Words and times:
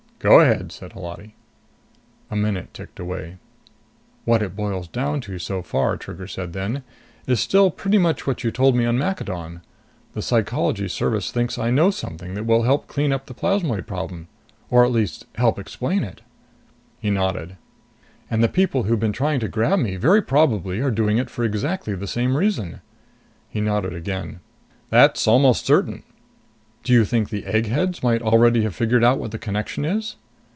"Go 0.23 0.39
ahead," 0.41 0.71
said 0.71 0.93
Holati. 0.93 1.33
A 2.29 2.35
minute 2.35 2.75
ticked 2.75 2.99
away. 2.99 3.37
"What 4.23 4.43
it 4.43 4.55
boils 4.55 4.87
down 4.87 5.19
to 5.21 5.39
so 5.39 5.63
far," 5.63 5.97
Trigger 5.97 6.27
said 6.27 6.53
then, 6.53 6.83
"is 7.25 7.39
still 7.39 7.71
pretty 7.71 7.97
much 7.97 8.27
what 8.27 8.43
you 8.43 8.51
told 8.51 8.75
me 8.75 8.85
on 8.85 8.99
Maccadon. 8.99 9.61
The 10.13 10.21
Psychology 10.21 10.87
Service 10.89 11.31
thinks 11.31 11.57
I 11.57 11.71
know 11.71 11.89
something 11.89 12.35
that 12.35 12.45
might 12.45 12.65
help 12.65 12.85
clean 12.85 13.11
up 13.11 13.25
the 13.25 13.33
plasmoid 13.33 13.87
problem. 13.87 14.27
Or 14.69 14.85
at 14.85 14.91
least 14.91 15.25
help 15.39 15.57
explain 15.57 16.03
it." 16.03 16.21
He 16.99 17.09
nodded. 17.09 17.57
"And 18.29 18.43
the 18.43 18.47
people 18.47 18.83
who've 18.83 18.99
been 18.99 19.11
trying 19.13 19.39
to 19.39 19.47
grab 19.47 19.79
me 19.79 19.95
very 19.95 20.21
probably 20.21 20.81
are 20.81 20.91
doing 20.91 21.17
it 21.17 21.31
for 21.31 21.43
exactly 21.43 21.95
the 21.95 22.05
same 22.05 22.37
reason." 22.37 22.81
He 23.49 23.59
nodded 23.59 23.95
again. 23.95 24.39
"That's 24.91 25.27
almost 25.27 25.65
certain." 25.65 26.03
"Do 26.83 26.93
you 26.93 27.05
think 27.05 27.29
the 27.29 27.45
eggheads 27.45 28.01
might 28.01 28.23
already 28.23 28.63
have 28.63 28.73
figured 28.73 29.03
out 29.03 29.19
what 29.19 29.29
the 29.29 29.37
connection 29.37 29.85
is?" 29.85 30.15